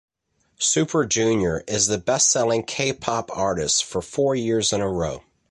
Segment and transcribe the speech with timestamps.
[0.57, 5.21] Super Junior is the best-selling K-pop artist for four years in a row.